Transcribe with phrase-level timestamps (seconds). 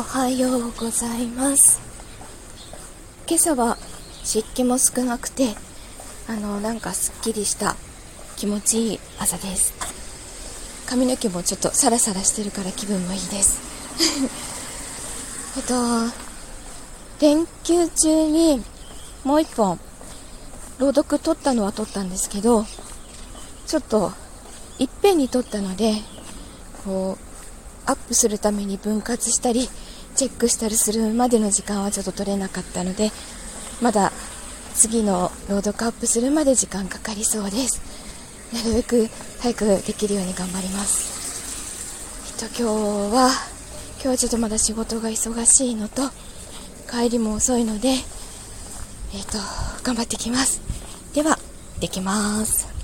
[0.00, 1.78] おはようございます。
[3.28, 3.76] 今朝は
[4.24, 5.54] 湿気も少なくて
[6.26, 7.76] あのなんかすっきりした
[8.38, 9.74] 気持ちいい朝です。
[10.86, 13.60] 髪の毛もちょっとサラサラしてるから気分もいいです。
[15.58, 15.74] えっと
[17.20, 18.64] 連休中に
[19.22, 19.78] もう一本
[20.78, 22.64] 朗読撮ったのは撮ったんですけど
[23.66, 24.14] ちょっと
[24.78, 25.96] いっぺんに撮ったので
[26.86, 27.30] こう
[27.90, 29.68] アップするために分割したり
[30.20, 33.10] チェックしたりするまでの時間はちょっと取れなかったので
[33.80, 34.12] まだ
[34.74, 37.80] 次の朗読アップするまで時間かかりそうです。
[38.52, 39.08] なるべく
[39.40, 42.36] 早くできるように頑張ります。
[42.42, 43.30] えっと今日は
[43.94, 46.02] 今日はちょっとまだ仕事が忙しいのと
[46.90, 48.04] 帰りも遅いのでえっ
[49.24, 49.38] と
[49.82, 50.60] 頑張ってきます。
[51.14, 51.38] では
[51.80, 52.79] できます。